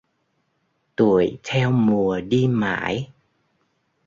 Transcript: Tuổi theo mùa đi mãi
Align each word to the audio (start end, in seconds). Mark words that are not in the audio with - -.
Tuổi 0.95 1.37
theo 1.43 1.71
mùa 1.71 2.21
đi 2.21 2.47
mãi 2.47 3.11